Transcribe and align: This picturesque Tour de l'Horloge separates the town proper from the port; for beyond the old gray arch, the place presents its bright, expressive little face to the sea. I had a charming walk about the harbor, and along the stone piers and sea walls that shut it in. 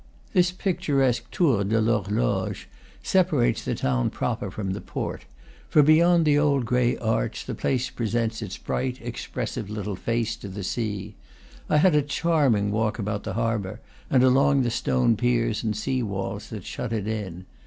This 0.33 0.51
picturesque 0.51 1.29
Tour 1.29 1.63
de 1.63 1.79
l'Horloge 1.79 2.67
separates 3.03 3.63
the 3.63 3.75
town 3.75 4.09
proper 4.09 4.49
from 4.49 4.71
the 4.71 4.81
port; 4.81 5.25
for 5.69 5.83
beyond 5.83 6.25
the 6.25 6.39
old 6.39 6.65
gray 6.65 6.97
arch, 6.97 7.45
the 7.45 7.53
place 7.53 7.91
presents 7.91 8.41
its 8.41 8.57
bright, 8.57 8.97
expressive 8.99 9.69
little 9.69 9.95
face 9.95 10.35
to 10.37 10.47
the 10.47 10.63
sea. 10.63 11.13
I 11.69 11.77
had 11.77 11.93
a 11.93 12.01
charming 12.01 12.71
walk 12.71 12.97
about 12.97 13.21
the 13.21 13.33
harbor, 13.33 13.79
and 14.09 14.23
along 14.23 14.63
the 14.63 14.71
stone 14.71 15.15
piers 15.17 15.61
and 15.63 15.77
sea 15.77 16.01
walls 16.01 16.49
that 16.49 16.65
shut 16.65 16.91
it 16.91 17.07
in. 17.07 17.45